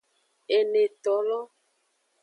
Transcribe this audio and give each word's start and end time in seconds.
Enetolo. 0.57 1.39